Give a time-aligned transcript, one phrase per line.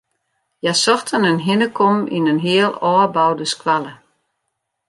[0.61, 3.93] Hja sochten in hinnekommen yn in heal ôfboude skoalle.